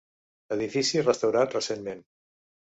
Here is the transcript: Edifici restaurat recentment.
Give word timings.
Edifici 0.55 1.05
restaurat 1.05 1.55
recentment. 1.61 2.05